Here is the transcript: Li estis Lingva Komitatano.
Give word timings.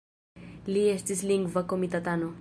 Li 0.71 0.85
estis 0.95 1.23
Lingva 1.33 1.67
Komitatano. 1.75 2.29